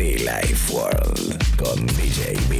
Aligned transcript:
Life 0.00 0.72
World 0.72 1.56
con 1.56 1.86
DJ 1.88 2.32
B. 2.48 2.58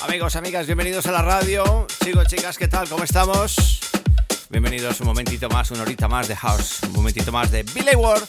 Amigos, 0.00 0.36
amigas, 0.36 0.66
bienvenidos 0.66 1.06
a 1.06 1.12
la 1.12 1.22
radio. 1.22 1.88
Chicos, 2.04 2.28
chicas, 2.28 2.56
¿qué 2.56 2.68
tal? 2.68 2.88
¿Cómo 2.88 3.02
estamos? 3.02 3.80
Bienvenidos 4.50 5.00
un 5.00 5.08
momentito 5.08 5.48
más, 5.48 5.72
una 5.72 5.82
horita 5.82 6.06
más 6.06 6.28
de 6.28 6.36
House, 6.36 6.78
un 6.84 6.92
momentito 6.92 7.32
más 7.32 7.50
de 7.50 7.64
Billy 7.64 7.96
Ward, 7.96 8.22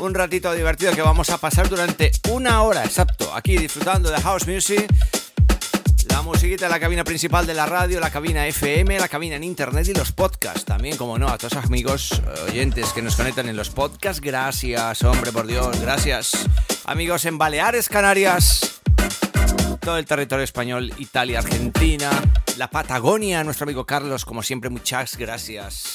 un 0.00 0.14
ratito 0.14 0.52
divertido 0.52 0.92
que 0.92 1.02
vamos 1.02 1.30
a 1.30 1.38
pasar 1.38 1.68
durante 1.68 2.12
una 2.30 2.62
hora, 2.62 2.84
exacto, 2.84 3.34
aquí 3.34 3.56
disfrutando 3.56 4.12
de 4.12 4.20
House 4.20 4.46
Music, 4.46 4.86
la 6.08 6.22
musiquita 6.22 6.66
de 6.66 6.70
la 6.70 6.80
cabina 6.80 7.04
principal 7.04 7.46
de 7.46 7.54
la 7.54 7.66
radio, 7.66 8.00
la 8.00 8.10
cabina 8.10 8.46
FM, 8.46 8.98
la 8.98 9.08
cabina 9.08 9.36
en 9.36 9.44
internet 9.44 9.88
y 9.88 9.94
los 9.94 10.12
podcasts 10.12 10.64
también, 10.64 10.96
como 10.96 11.18
no, 11.18 11.28
a 11.28 11.38
todos 11.38 11.54
los 11.54 11.64
amigos 11.64 12.22
eh, 12.24 12.50
oyentes 12.50 12.92
que 12.92 13.02
nos 13.02 13.16
conectan 13.16 13.48
en 13.48 13.56
los 13.56 13.70
podcasts, 13.70 14.20
gracias, 14.20 15.02
hombre, 15.02 15.32
por 15.32 15.46
Dios, 15.46 15.80
gracias. 15.80 16.32
Amigos 16.84 17.24
en 17.24 17.38
Baleares, 17.38 17.88
Canarias, 17.88 18.80
todo 19.80 19.98
el 19.98 20.04
territorio 20.04 20.44
español, 20.44 20.92
Italia, 20.98 21.38
Argentina, 21.40 22.10
la 22.56 22.68
Patagonia, 22.70 23.44
nuestro 23.44 23.64
amigo 23.64 23.84
Carlos, 23.84 24.24
como 24.24 24.42
siempre, 24.42 24.70
muchas 24.70 25.16
gracias. 25.16 25.94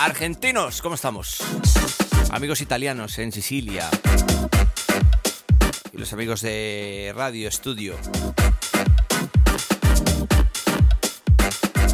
Argentinos, 0.00 0.82
¿cómo 0.82 0.94
estamos? 0.94 1.38
Amigos 2.30 2.60
italianos 2.60 3.18
en 3.18 3.30
Sicilia. 3.32 3.88
Y 5.92 5.98
los 5.98 6.12
amigos 6.12 6.40
de 6.40 7.12
Radio 7.14 7.48
Estudio. 7.48 7.96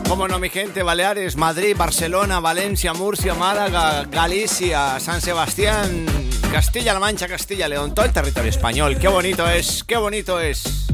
Cómo 0.09 0.27
no, 0.27 0.39
mi 0.39 0.49
gente, 0.49 0.83
Baleares, 0.83 1.37
Madrid, 1.37 1.77
Barcelona, 1.77 2.41
Valencia, 2.41 2.95
Murcia, 2.95 3.35
Málaga, 3.35 4.05
Galicia, 4.05 4.99
San 4.99 5.21
Sebastián, 5.21 6.07
Castilla-La 6.51 6.99
Mancha, 6.99 7.29
Castilla-León, 7.29 7.95
todo 7.95 8.07
el 8.07 8.13
territorio 8.13 8.49
español. 8.49 8.97
Qué 8.99 9.07
bonito 9.07 9.47
es, 9.47 9.85
qué 9.85 9.99
bonito 9.99 10.41
es. 10.41 10.87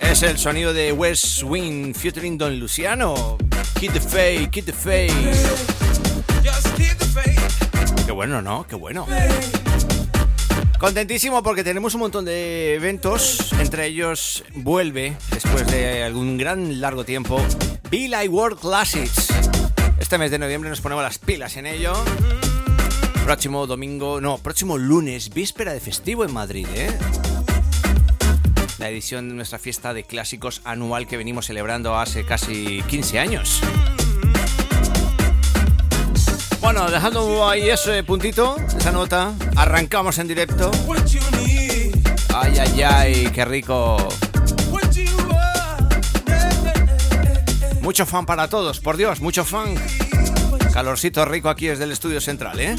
Es 0.00 0.22
el 0.22 0.38
sonido 0.38 0.72
de 0.72 0.92
West 0.92 1.42
Wing 1.42 1.94
featuring 1.94 2.38
Don 2.38 2.58
Luciano. 2.58 3.36
Kid 3.78 3.92
the 3.92 4.00
Fade, 4.00 4.48
Kid 4.50 4.64
the 4.64 4.72
Fade. 4.72 5.12
Qué 8.06 8.12
bueno, 8.12 8.40
¿no? 8.40 8.66
Qué 8.66 8.74
bueno. 8.74 9.06
Contentísimo 10.78 11.42
porque 11.42 11.64
tenemos 11.64 11.94
un 11.94 12.00
montón 12.00 12.24
de 12.24 12.74
eventos. 12.74 13.52
Entre 13.58 13.86
ellos 13.86 14.44
vuelve, 14.54 15.16
después 15.32 15.66
de 15.66 16.04
algún 16.04 16.38
gran 16.38 16.80
largo 16.80 17.04
tiempo, 17.04 17.44
Be 17.90 18.08
Like 18.08 18.28
World 18.28 18.60
Classics. 18.60 19.28
Este 19.98 20.18
mes 20.18 20.30
de 20.30 20.38
noviembre 20.38 20.70
nos 20.70 20.80
ponemos 20.80 21.02
las 21.02 21.18
pilas 21.18 21.56
en 21.56 21.66
ello. 21.66 21.92
Próximo 23.24 23.66
domingo, 23.66 24.20
no, 24.20 24.38
próximo 24.38 24.78
lunes, 24.78 25.34
víspera 25.34 25.72
de 25.72 25.80
festivo 25.80 26.24
en 26.24 26.32
Madrid, 26.32 26.66
¿eh? 26.74 26.90
la 28.78 28.88
edición 28.88 29.28
de 29.28 29.34
nuestra 29.34 29.58
fiesta 29.58 29.92
de 29.92 30.04
clásicos 30.04 30.60
anual 30.64 31.08
que 31.08 31.16
venimos 31.16 31.46
celebrando 31.46 31.96
hace 31.96 32.24
casi 32.24 32.82
15 32.88 33.18
años. 33.18 33.60
Bueno, 36.70 36.90
dejando 36.90 37.48
ahí 37.48 37.70
ese 37.70 38.04
puntito, 38.04 38.56
esa 38.76 38.92
nota, 38.92 39.32
arrancamos 39.56 40.18
en 40.18 40.28
directo. 40.28 40.70
Ay, 42.36 42.58
ay, 42.58 42.82
ay, 42.82 43.30
qué 43.32 43.42
rico. 43.46 43.96
Mucho 47.80 48.04
fan 48.04 48.26
para 48.26 48.48
todos, 48.48 48.80
por 48.80 48.98
Dios, 48.98 49.22
mucho 49.22 49.46
fan. 49.46 49.76
Calorcito 50.70 51.24
rico 51.24 51.48
aquí 51.48 51.68
desde 51.68 51.84
el 51.84 51.92
estudio 51.92 52.20
central, 52.20 52.60
¿eh? 52.60 52.76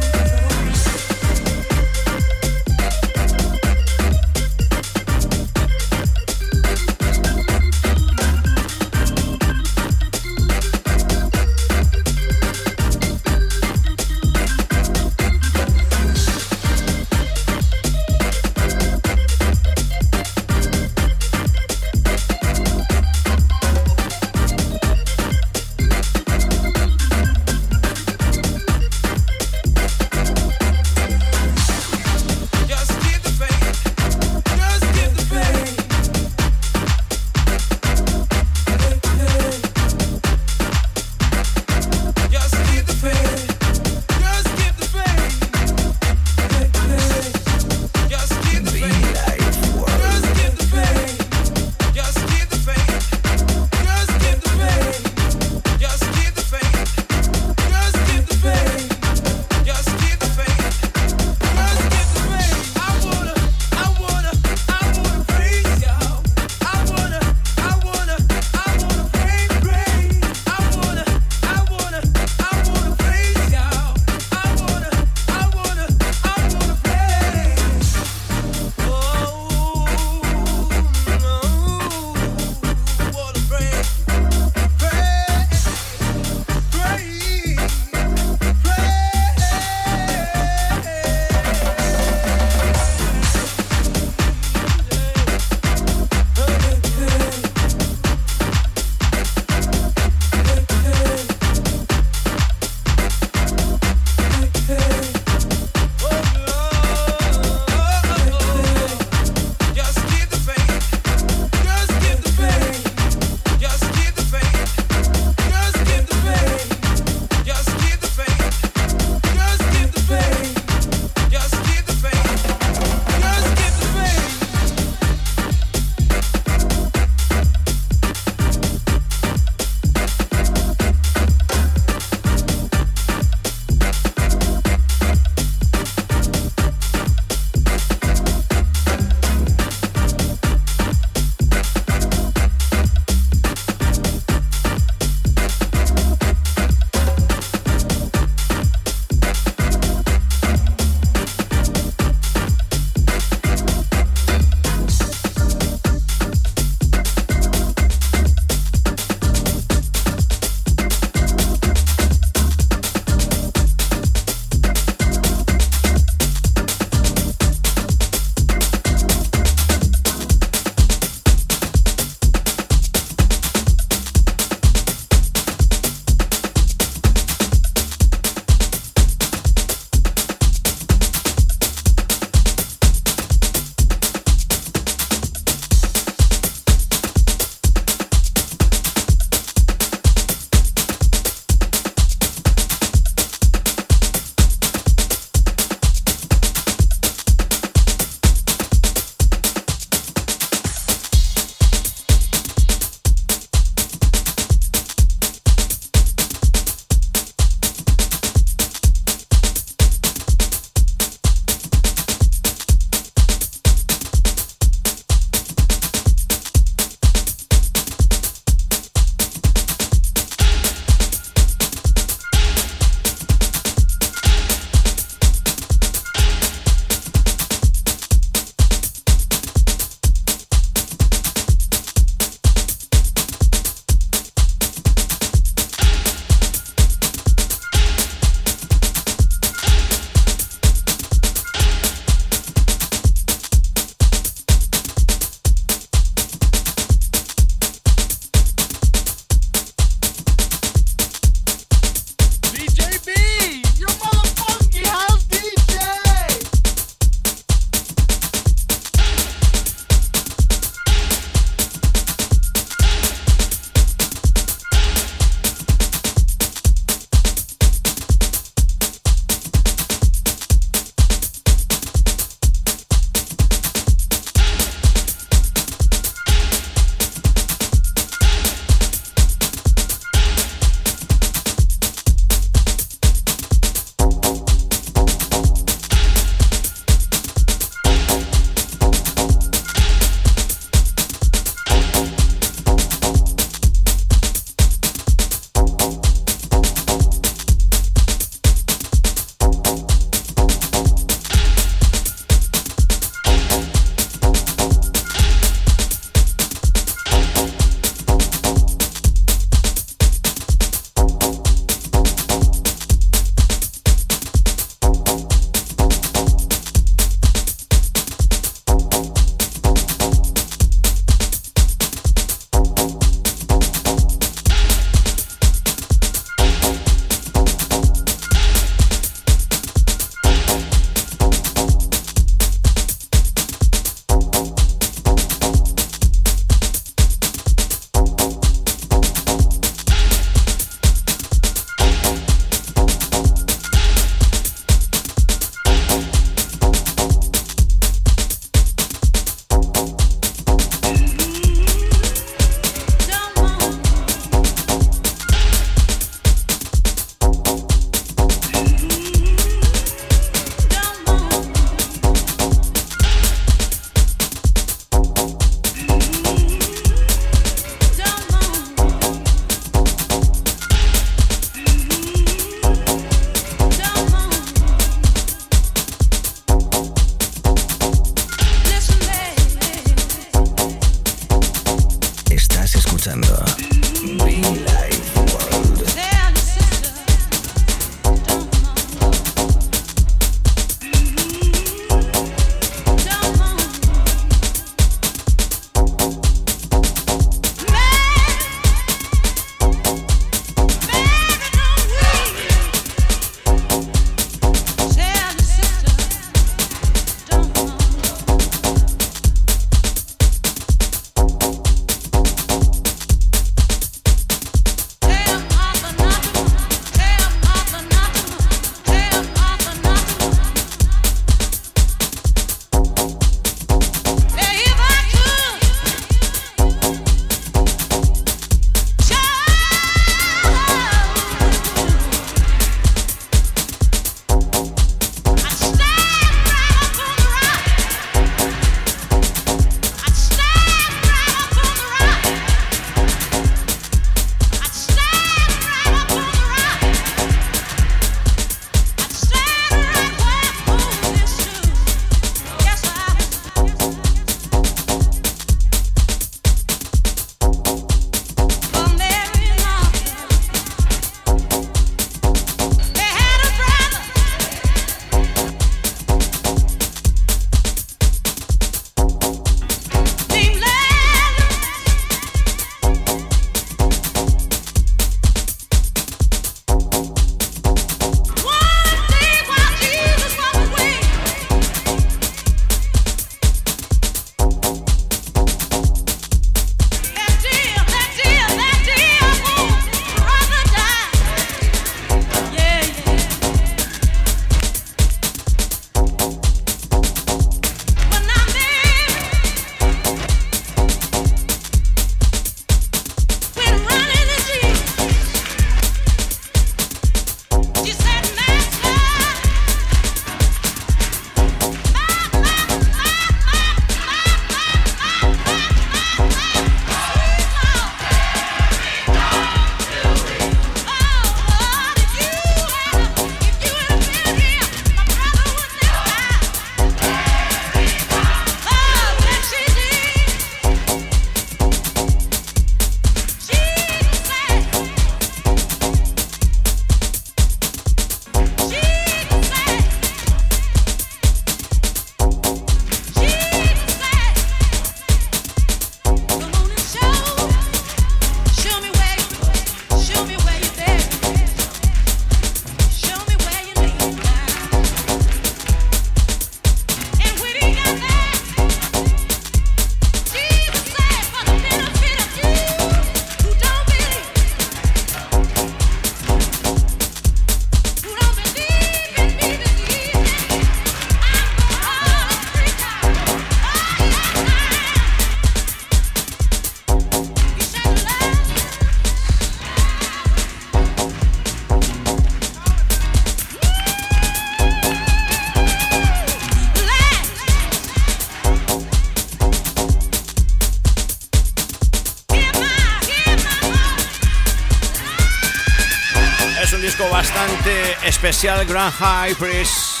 Especial 598.38 598.64
Grand 598.66 598.92
High 598.92 599.34
Priest, 599.34 600.00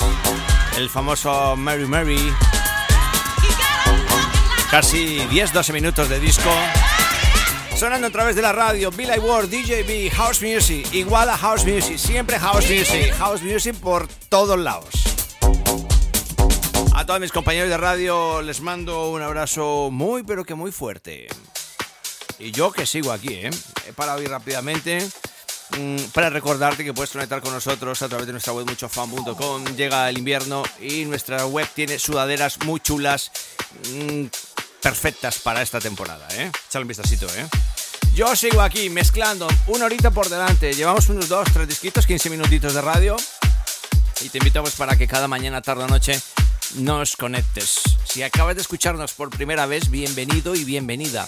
el 0.76 0.88
famoso 0.88 1.56
Mary 1.56 1.86
Mary. 1.86 2.32
Casi 4.70 5.18
10-12 5.28 5.72
minutos 5.72 6.08
de 6.08 6.20
disco. 6.20 6.48
Sonando 7.76 8.06
a 8.06 8.10
través 8.10 8.36
de 8.36 8.42
la 8.42 8.52
radio, 8.52 8.92
Billy 8.92 9.18
Ward, 9.18 9.48
DJB, 9.48 10.12
House 10.14 10.40
Music, 10.40 10.86
igual 10.92 11.28
a 11.30 11.36
House 11.36 11.64
Music, 11.64 11.98
siempre 11.98 12.38
House 12.38 12.70
Music, 12.70 13.12
House 13.18 13.42
Music 13.42 13.74
por 13.74 14.06
todos 14.28 14.56
lados. 14.56 14.94
A 16.94 17.04
todos 17.04 17.18
mis 17.18 17.32
compañeros 17.32 17.70
de 17.70 17.76
radio 17.76 18.40
les 18.40 18.60
mando 18.60 19.10
un 19.10 19.20
abrazo 19.20 19.88
muy 19.90 20.22
pero 20.22 20.44
que 20.44 20.54
muy 20.54 20.70
fuerte. 20.70 21.26
Y 22.38 22.52
yo 22.52 22.70
que 22.70 22.86
sigo 22.86 23.10
aquí, 23.10 23.34
¿eh? 23.34 23.50
He 23.88 23.92
parado 23.92 24.22
ir 24.22 24.30
rápidamente 24.30 25.08
para 26.12 26.30
recordarte 26.30 26.84
que 26.84 26.94
puedes 26.94 27.10
conectar 27.10 27.40
con 27.40 27.52
nosotros 27.52 28.00
a 28.02 28.08
través 28.08 28.26
de 28.26 28.32
nuestra 28.32 28.52
web 28.52 28.66
muchofan.com. 28.66 29.64
Llega 29.76 30.08
el 30.08 30.18
invierno 30.18 30.62
y 30.80 31.04
nuestra 31.04 31.46
web 31.46 31.68
tiene 31.74 31.98
sudaderas 31.98 32.58
muy 32.64 32.80
chulas, 32.80 33.30
mm, 33.92 34.24
perfectas 34.82 35.38
para 35.38 35.62
esta 35.62 35.80
temporada. 35.80 36.26
¿eh? 36.32 36.50
Échale 36.68 36.82
un 36.82 36.88
vistacito, 36.88 37.26
¿eh? 37.34 37.46
Yo 38.14 38.34
sigo 38.34 38.62
aquí 38.62 38.90
mezclando 38.90 39.46
una 39.68 39.84
horita 39.84 40.10
por 40.10 40.28
delante. 40.28 40.72
Llevamos 40.72 41.08
unos 41.08 41.28
2, 41.28 41.48
3 41.52 41.68
disquitos, 41.68 42.06
15 42.06 42.30
minutitos 42.30 42.74
de 42.74 42.80
radio. 42.80 43.16
Y 44.20 44.28
te 44.30 44.38
invitamos 44.38 44.72
para 44.72 44.96
que 44.96 45.06
cada 45.06 45.28
mañana, 45.28 45.62
tarde 45.62 45.84
o 45.84 45.88
noche 45.88 46.20
nos 46.74 47.16
conectes. 47.16 47.80
Si 48.04 48.22
acabas 48.22 48.56
de 48.56 48.62
escucharnos 48.62 49.12
por 49.12 49.30
primera 49.30 49.66
vez, 49.66 49.90
bienvenido 49.90 50.54
y 50.54 50.64
bienvenida. 50.64 51.24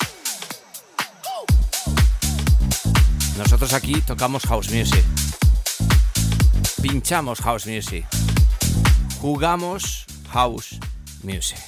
Nosotros 3.41 3.73
aquí 3.73 4.03
tocamos 4.03 4.43
house 4.43 4.71
music. 4.71 5.03
Pinchamos 6.83 7.41
house 7.41 7.67
music. 7.67 8.07
Jugamos 9.19 10.05
house 10.31 10.79
music. 11.23 11.59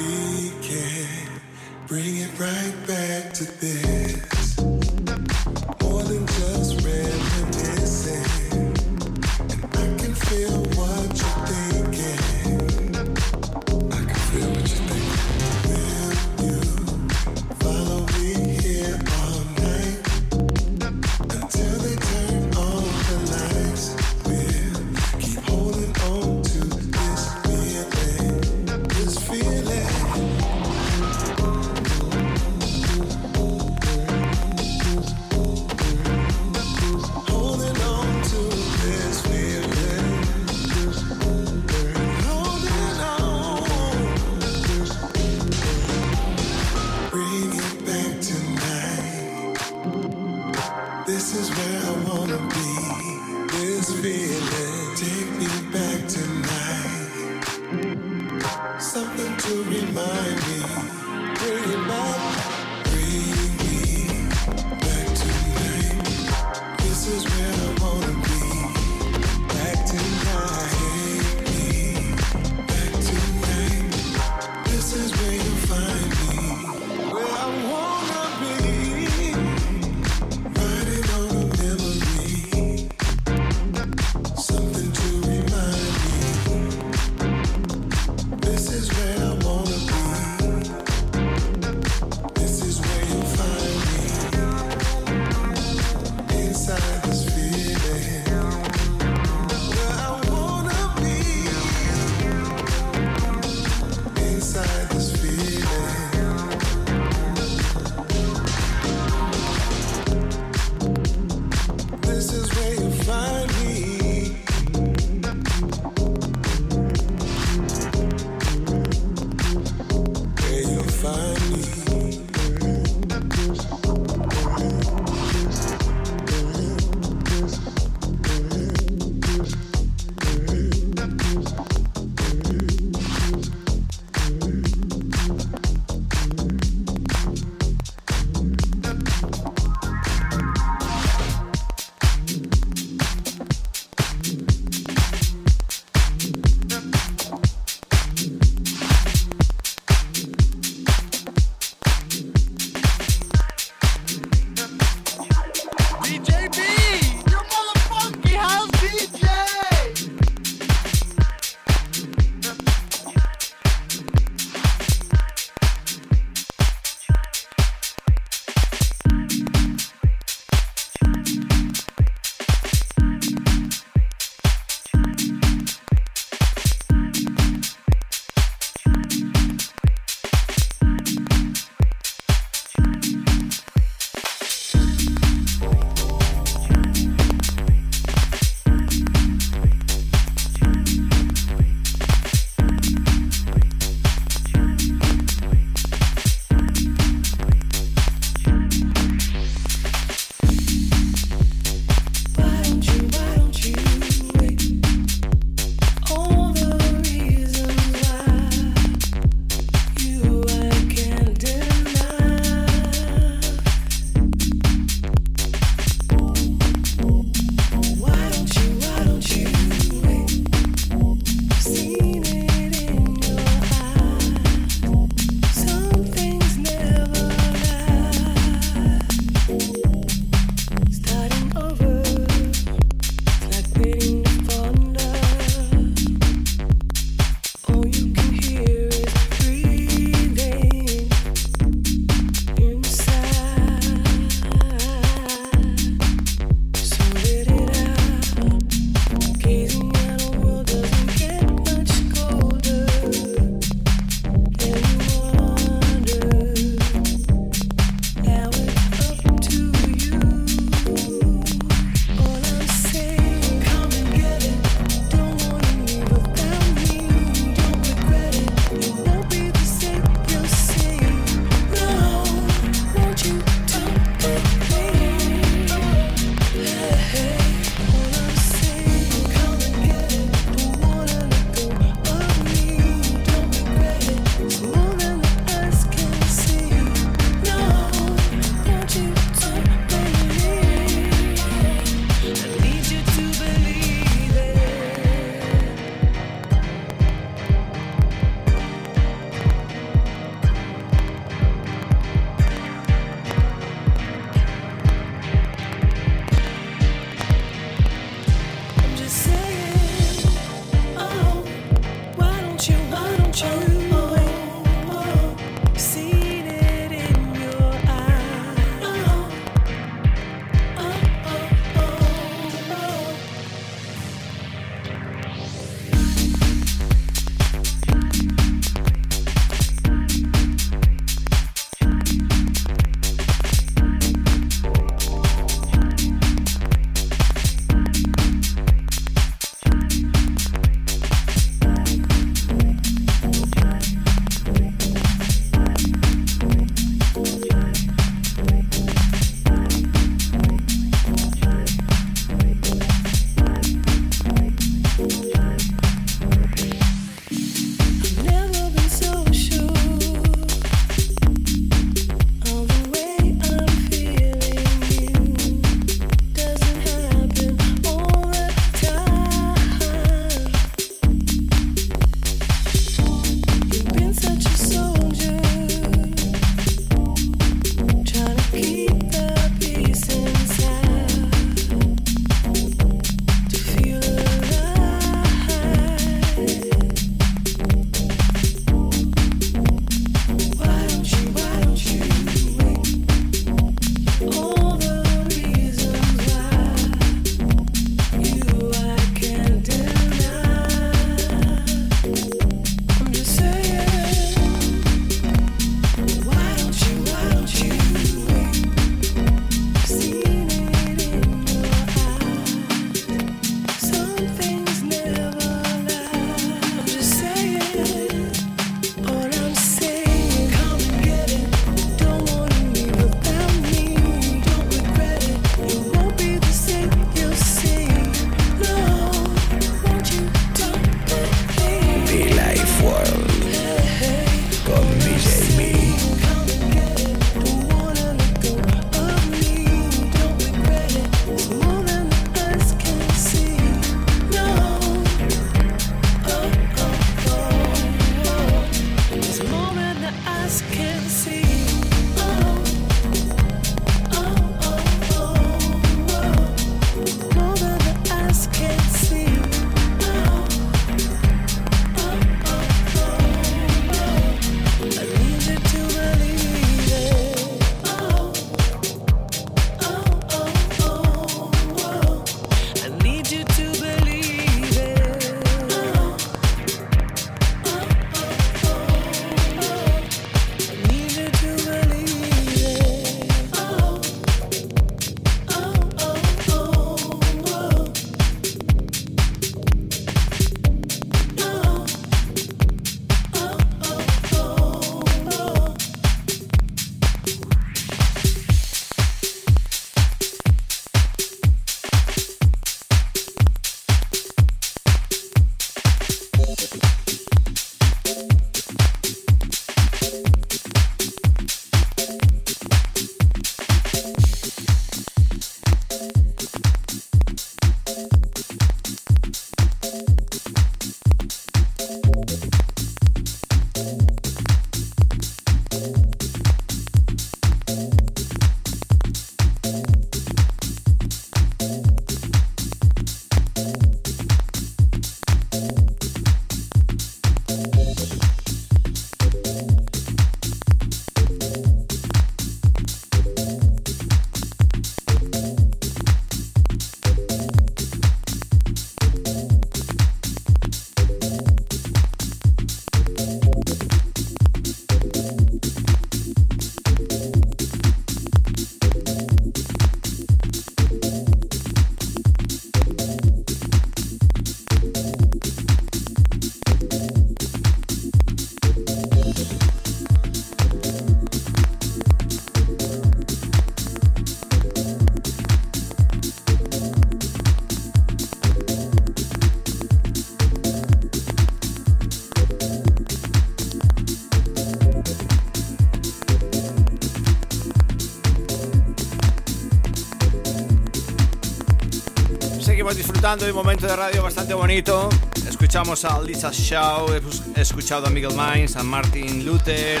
Disfrutando 593.28 593.44
de 593.44 593.52
un 593.52 593.58
momento 593.58 593.86
de 593.86 593.94
radio 593.94 594.22
bastante 594.22 594.54
bonito. 594.54 595.10
Escuchamos 595.46 596.02
a 596.06 596.18
Lisa 596.22 596.50
Shaw, 596.50 597.08
he 597.56 597.60
escuchado 597.60 598.06
a 598.06 598.10
Miguel 598.10 598.32
Mines, 598.32 598.74
a 598.76 598.82
Martin 598.82 599.44
Luther. 599.44 600.00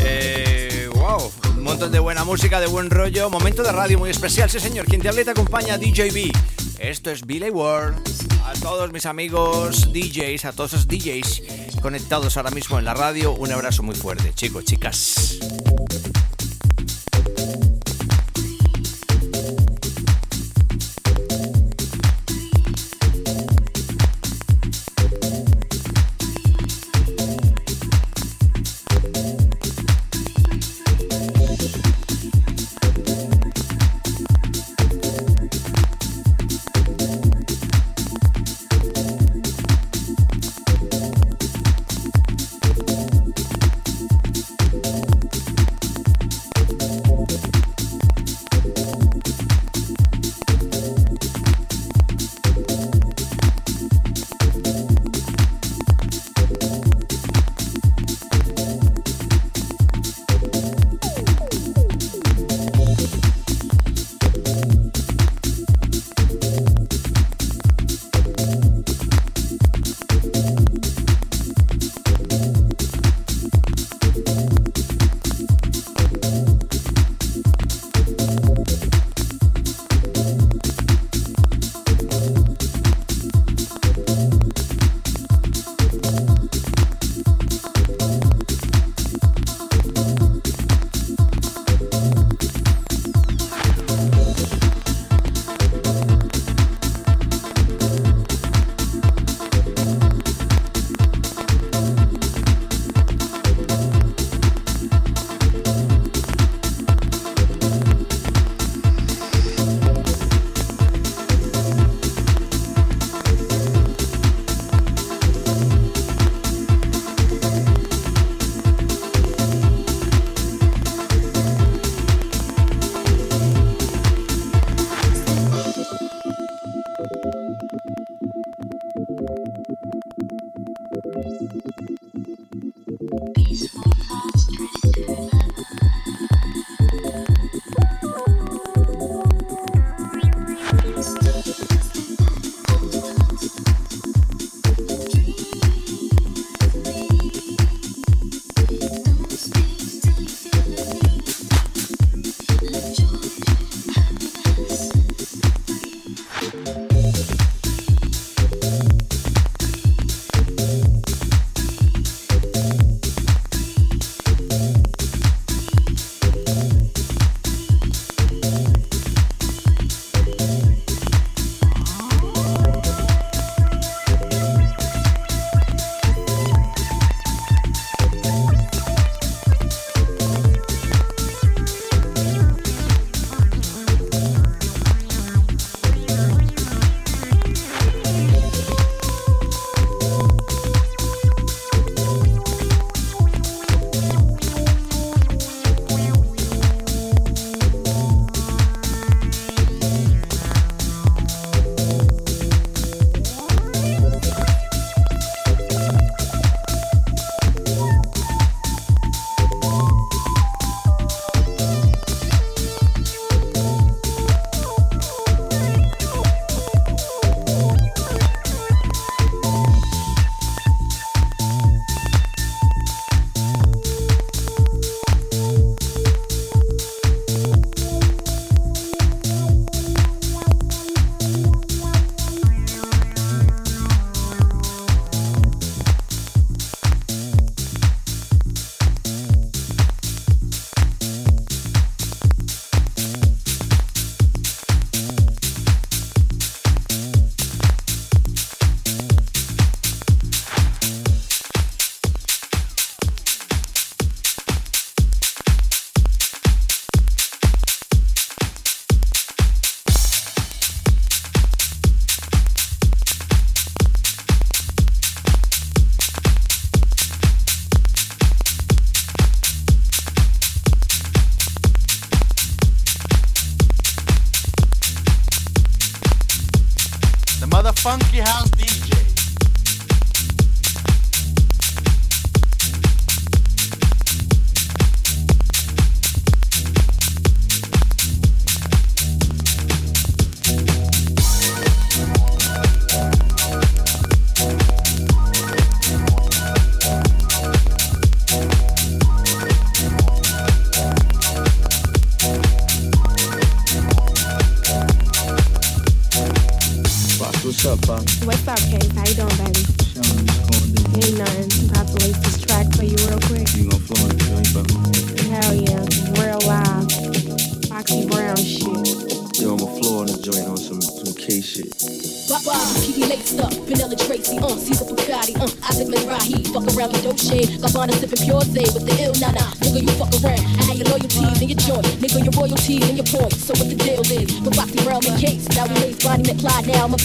Eh, 0.00 0.88
wow, 0.92 1.30
un 1.56 1.62
montón 1.62 1.92
de 1.92 2.00
buena 2.00 2.24
música, 2.24 2.58
de 2.58 2.66
buen 2.66 2.90
rollo. 2.90 3.30
Momento 3.30 3.62
de 3.62 3.70
radio 3.70 3.96
muy 4.00 4.10
especial, 4.10 4.50
sí 4.50 4.58
señor. 4.58 4.86
Quien 4.86 5.00
te 5.00 5.08
habla 5.08 5.22
te 5.22 5.30
acompaña 5.30 5.78
DJB. 5.78 6.32
Esto 6.80 7.12
es 7.12 7.24
Billy 7.24 7.50
World. 7.50 7.96
A 8.44 8.54
todos 8.54 8.90
mis 8.92 9.06
amigos 9.06 9.92
DJs, 9.92 10.44
a 10.46 10.52
todos 10.52 10.72
esos 10.72 10.88
DJs 10.88 11.80
conectados 11.80 12.36
ahora 12.36 12.50
mismo 12.50 12.78
en 12.80 12.86
la 12.86 12.94
radio, 12.94 13.34
un 13.34 13.52
abrazo 13.52 13.84
muy 13.84 13.94
fuerte, 13.94 14.32
chicos, 14.34 14.64
chicas. 14.64 15.38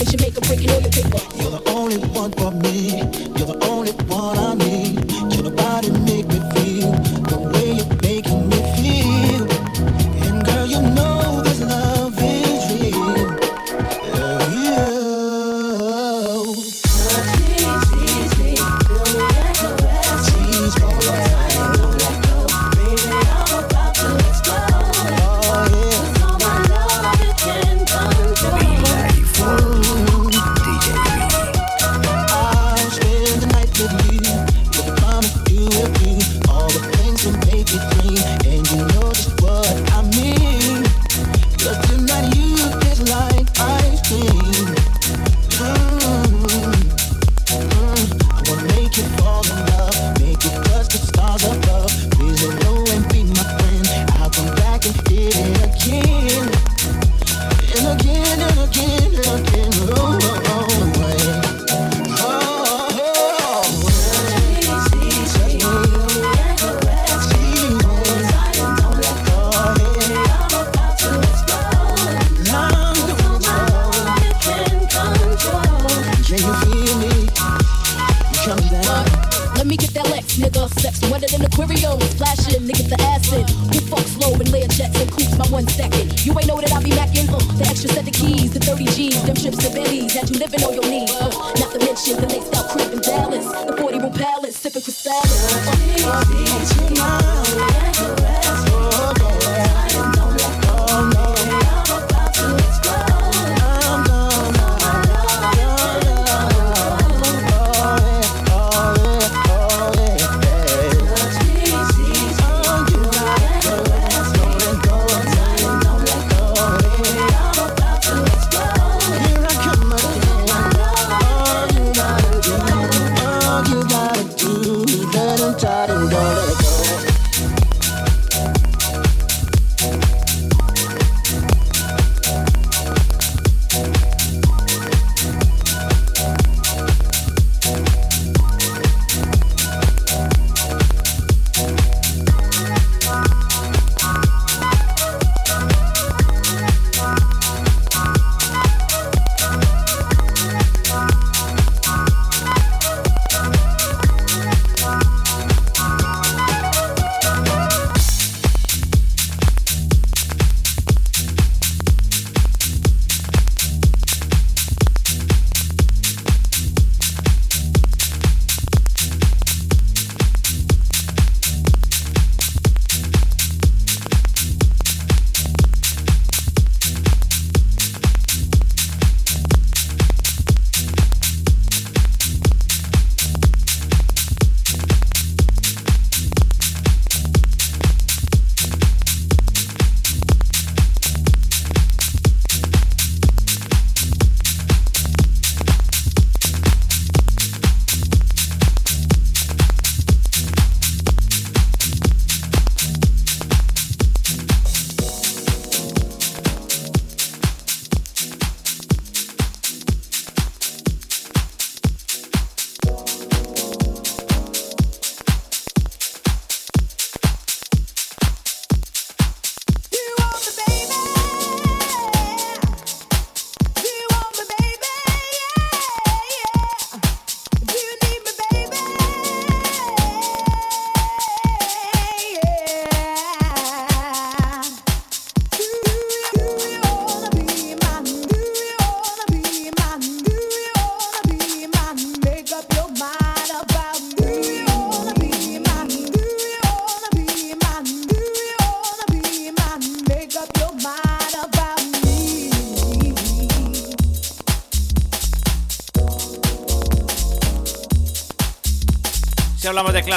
It 0.00 0.08
should 0.08 0.20
make 0.22 0.34
a 0.34 0.40
break 0.40 0.79
rough 80.60 80.72
sex, 80.78 81.00
wetter 81.10 81.26
than 81.26 81.44
aquarium. 81.44 81.98
Splashing, 82.12 82.62
niggas 82.68 82.88
the 82.88 83.00
acid. 83.00 83.48
Who 83.72 83.80
fucks 83.88 84.20
low 84.20 84.34
and 84.34 84.50
layer 84.52 84.68
checks 84.68 85.00
and 85.00 85.10
coops 85.10 85.36
my 85.38 85.46
one 85.48 85.66
second. 85.68 86.24
You 86.24 86.36
ain't 86.38 86.46
know 86.46 86.60
that 86.60 86.72
I 86.72 86.82
be 86.82 86.90
macking. 86.90 87.28
Uh, 87.32 87.38
the 87.56 87.66
extra 87.66 87.88
set 87.90 88.06
of 88.06 88.12
keys, 88.12 88.52
the 88.52 88.60
30 88.60 88.84
G's, 88.92 89.22
them 89.24 89.36
trips 89.36 89.58
to 89.64 89.72
Bentley's 89.72 90.14
that 90.14 90.30
you 90.30 90.38
living 90.38 90.62
on 90.62 90.74
your 90.74 90.84
knees. 90.84 91.10
Uh, 91.10 91.30
not 91.58 91.72
to 91.72 91.78
mention 91.80 92.20
the 92.20 92.28
late 92.28 92.44
out 92.54 92.68
crib 92.68 92.92
in 92.92 93.00
Dallas, 93.00 93.46
the 93.66 93.76
40 93.76 93.98
room 93.98 94.12
palace, 94.12 94.56
sipping 94.56 94.82
Cristallis. 94.82 95.49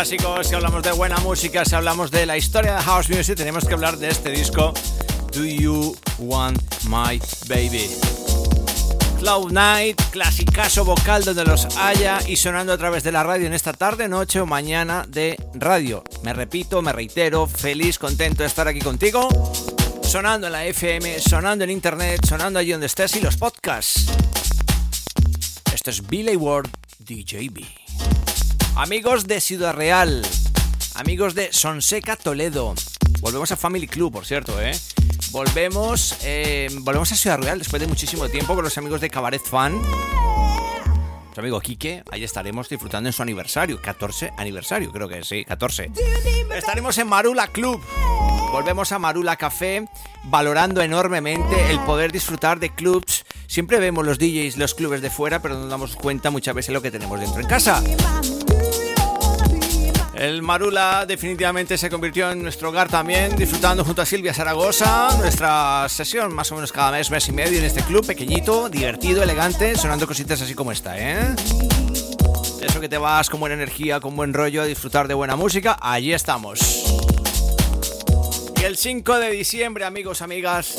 clásicos, 0.03 0.47
si 0.47 0.53
hablamos 0.53 0.83
de 0.83 0.91
buena 0.91 1.15
música, 1.19 1.63
si 1.63 1.75
hablamos 1.75 2.11
de 2.11 2.25
la 2.25 2.35
historia 2.35 2.75
de 2.75 2.81
House 2.81 3.09
Music, 3.09 3.37
tenemos 3.37 3.63
que 3.63 3.73
hablar 3.73 3.97
de 3.97 4.09
este 4.09 4.31
disco, 4.31 4.73
Do 5.31 5.45
You 5.45 5.95
Want 6.19 6.61
My 6.87 7.21
Baby? 7.47 7.89
Cloud 9.19 9.53
Night, 9.53 10.01
clasicazo 10.11 10.83
vocal 10.83 11.23
donde 11.23 11.45
los 11.45 11.77
haya 11.77 12.19
y 12.27 12.35
sonando 12.35 12.73
a 12.73 12.77
través 12.77 13.03
de 13.03 13.13
la 13.13 13.23
radio 13.23 13.47
en 13.47 13.53
esta 13.53 13.71
tarde, 13.71 14.09
noche 14.09 14.41
o 14.41 14.45
mañana 14.45 15.05
de 15.07 15.37
radio. 15.53 16.03
Me 16.21 16.33
repito, 16.33 16.81
me 16.81 16.91
reitero, 16.91 17.47
feliz, 17.47 17.97
contento 17.97 18.43
de 18.43 18.47
estar 18.47 18.67
aquí 18.67 18.81
contigo. 18.81 19.29
Sonando 20.01 20.47
en 20.47 20.53
la 20.53 20.65
FM, 20.65 21.21
sonando 21.21 21.63
en 21.63 21.69
internet, 21.69 22.25
sonando 22.27 22.59
allí 22.59 22.73
donde 22.73 22.87
estés 22.87 23.15
y 23.15 23.21
los 23.21 23.37
podcasts. 23.37 24.07
Esto 25.73 25.91
es 25.91 26.05
Billy 26.05 26.35
Ward 26.35 26.67
DJB. 26.99 27.82
Amigos 28.75 29.27
de 29.27 29.39
Ciudad 29.39 29.75
Real, 29.75 30.23
amigos 30.95 31.35
de 31.35 31.53
Sonseca 31.53 32.15
Toledo. 32.15 32.73
Volvemos 33.21 33.51
a 33.51 33.55
Family 33.55 33.87
Club, 33.87 34.11
por 34.11 34.25
cierto, 34.25 34.59
¿eh? 34.59 34.71
Volvemos, 35.29 36.17
eh, 36.23 36.69
volvemos 36.79 37.11
a 37.11 37.15
Ciudad 37.15 37.37
Real 37.37 37.59
después 37.59 37.79
de 37.79 37.87
muchísimo 37.87 38.27
tiempo 38.29 38.55
con 38.55 38.63
los 38.63 38.75
amigos 38.79 38.99
de 38.99 39.11
Cabaret 39.11 39.43
Fan. 39.43 39.79
Nuestro 39.79 41.41
amigo 41.41 41.61
Quique, 41.61 42.03
ahí 42.11 42.23
estaremos 42.23 42.67
disfrutando 42.67 43.09
en 43.09 43.13
su 43.13 43.21
aniversario, 43.21 43.79
14 43.79 44.33
aniversario, 44.37 44.91
creo 44.91 45.07
que 45.07 45.23
sí, 45.23 45.45
14. 45.45 45.91
Estaremos 46.55 46.97
en 46.97 47.07
Marula 47.07 47.47
Club. 47.49 47.79
Volvemos 48.51 48.91
a 48.91 48.97
Marula 48.99 49.35
Café, 49.35 49.87
valorando 50.23 50.81
enormemente 50.81 51.71
el 51.71 51.79
poder 51.81 52.11
disfrutar 52.11 52.59
de 52.59 52.71
clubs. 52.71 53.23
Siempre 53.45 53.79
vemos 53.79 54.03
los 54.03 54.17
DJs, 54.17 54.57
los 54.57 54.73
clubes 54.73 55.01
de 55.01 55.11
fuera, 55.11 55.41
pero 55.43 55.53
no 55.53 55.61
nos 55.61 55.69
damos 55.69 55.95
cuenta 55.95 56.31
muchas 56.31 56.55
veces 56.55 56.67
de 56.69 56.73
lo 56.73 56.81
que 56.81 56.91
tenemos 56.91 57.19
dentro 57.19 57.39
en 57.39 57.47
casa. 57.47 57.83
El 60.13 60.43
Marula 60.43 61.05
definitivamente 61.07 61.77
se 61.77 61.89
convirtió 61.89 62.29
en 62.31 62.43
nuestro 62.43 62.69
hogar 62.69 62.87
también, 62.87 63.35
disfrutando 63.35 63.83
junto 63.83 64.03
a 64.03 64.05
Silvia 64.05 64.33
Zaragoza 64.33 65.09
nuestra 65.17 65.87
sesión 65.89 66.33
más 66.33 66.51
o 66.51 66.55
menos 66.55 66.71
cada 66.71 66.91
mes, 66.91 67.09
mes 67.09 67.27
y 67.27 67.31
medio 67.31 67.57
en 67.57 67.65
este 67.65 67.81
club 67.81 68.05
pequeñito, 68.05 68.69
divertido, 68.69 69.23
elegante, 69.23 69.75
sonando 69.75 70.05
cositas 70.05 70.39
así 70.41 70.53
como 70.53 70.71
esta, 70.71 70.99
¿eh? 70.99 71.35
Eso 72.61 72.79
que 72.79 72.87
te 72.87 72.97
vas 72.99 73.29
con 73.29 73.39
buena 73.39 73.55
energía, 73.55 73.99
con 73.99 74.15
buen 74.15 74.33
rollo 74.33 74.61
a 74.61 74.65
disfrutar 74.65 75.07
de 75.07 75.15
buena 75.15 75.35
música, 75.35 75.77
allí 75.81 76.13
estamos. 76.13 76.59
Y 78.61 78.63
el 78.63 78.77
5 78.77 79.17
de 79.17 79.31
diciembre, 79.31 79.83
amigos, 79.83 80.21
amigas, 80.21 80.75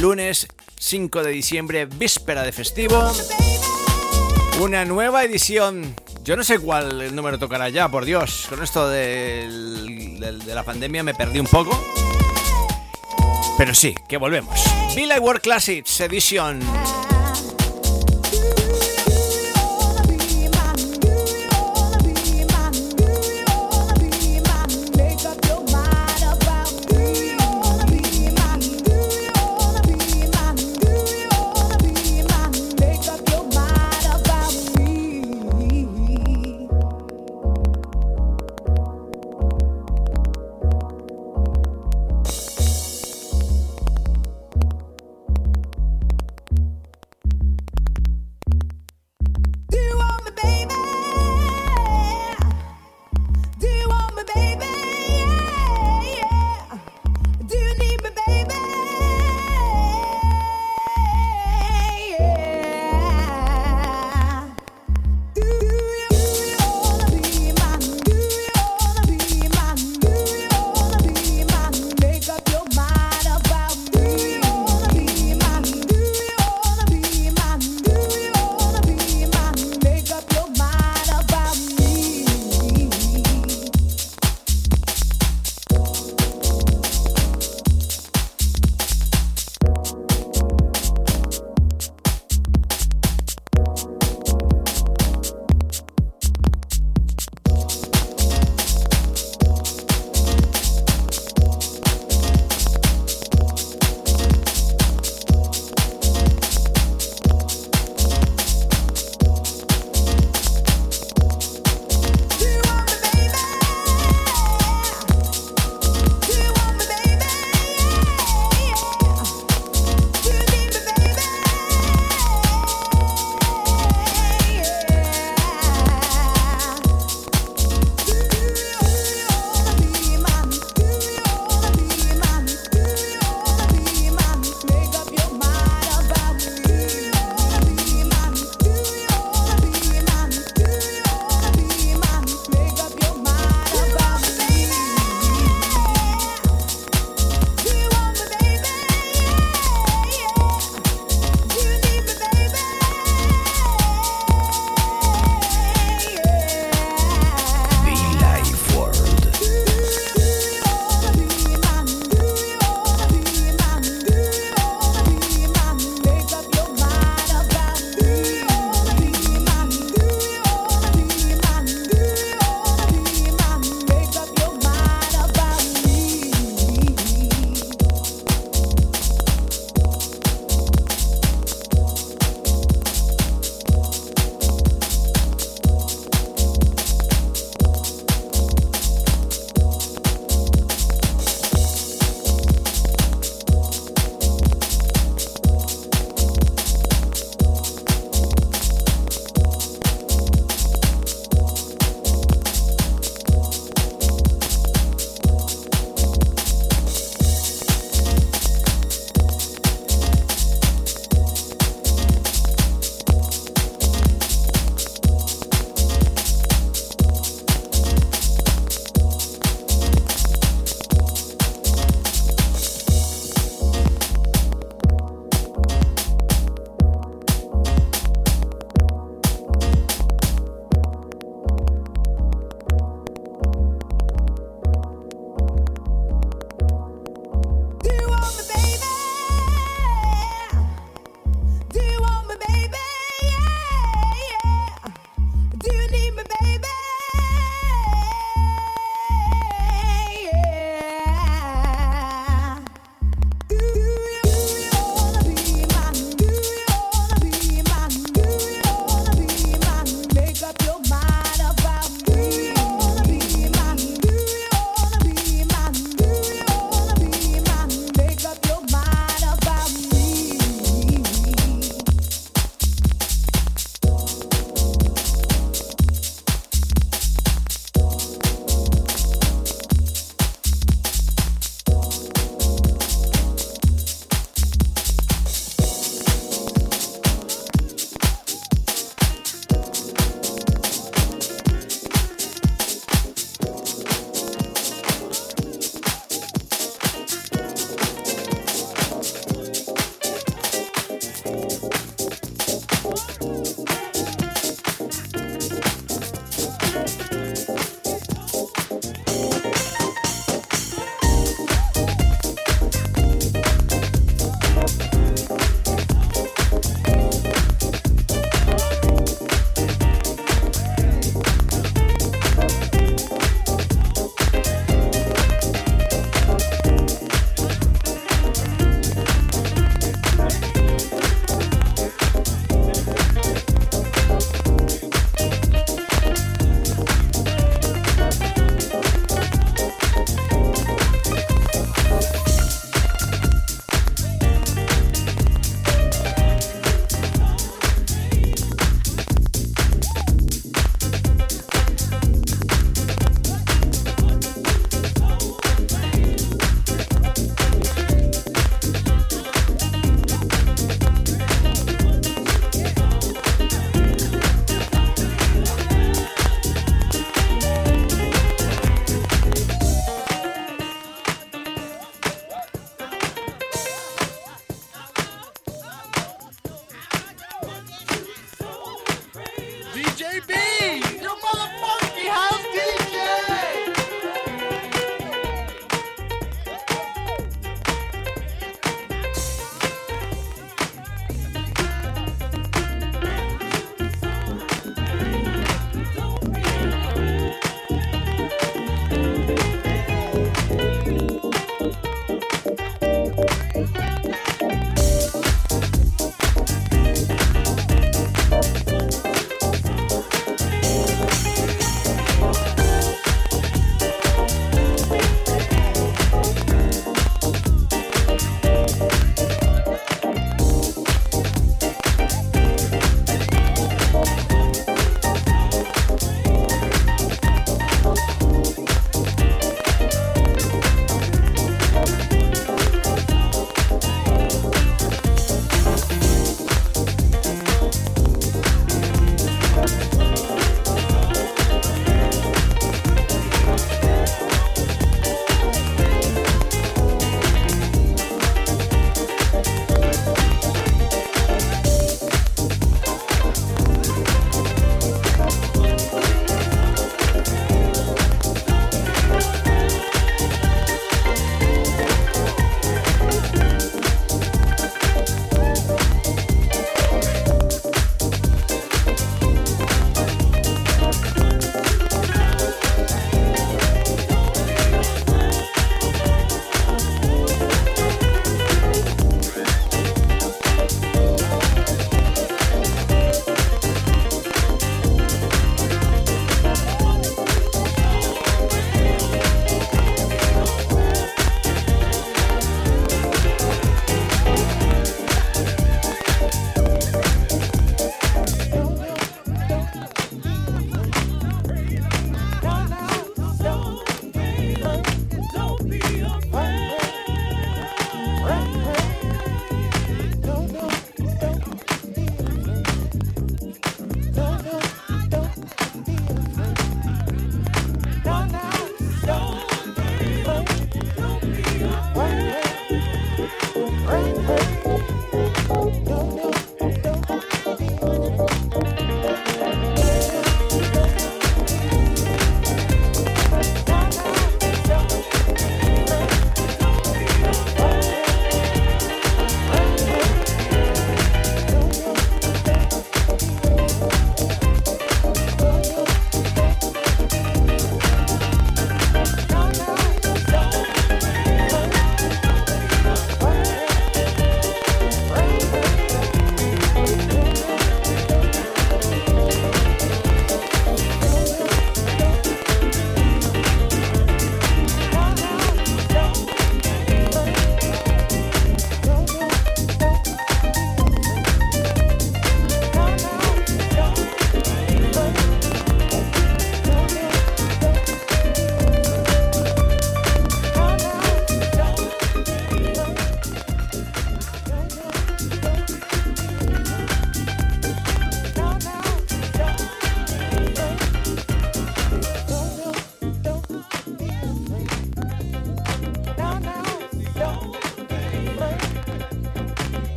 lunes 0.00 0.48
5 0.78 1.22
de 1.22 1.30
diciembre, 1.30 1.84
víspera 1.84 2.42
de 2.42 2.52
festivo, 2.52 3.12
una 4.60 4.86
nueva 4.86 5.24
edición 5.24 5.94
yo 6.22 6.36
no 6.36 6.44
sé 6.44 6.58
cuál 6.58 7.14
número 7.14 7.38
tocará 7.38 7.68
ya, 7.68 7.88
por 7.88 8.04
Dios. 8.04 8.46
Con 8.48 8.62
esto 8.62 8.88
de, 8.88 10.18
la 10.46 10.62
pandemia 10.62 11.02
me 11.02 11.14
perdí 11.14 11.40
un 11.40 11.46
poco. 11.46 11.70
Pero 13.58 13.74
sí, 13.74 13.94
que 14.08 14.16
volvemos. 14.16 14.60
Billy 14.94 15.18
World 15.18 15.42
Classics 15.42 16.00
Edition. 16.00 16.60